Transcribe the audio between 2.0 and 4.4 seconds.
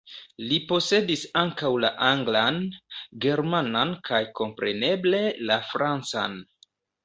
anglan, germanan kaj